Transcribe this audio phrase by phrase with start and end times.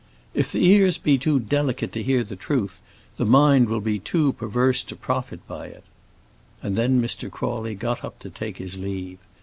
[0.33, 2.81] "If the ears be too delicate to hear the truth,
[3.17, 5.83] the mind will be too perverse to profit by it."
[6.63, 7.29] And then Mr.
[7.29, 9.19] Crawley got up to take his leave.